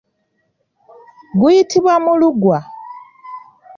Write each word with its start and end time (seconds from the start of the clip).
Guyitibwa 1.39 1.93
mulugwa. 2.03 2.57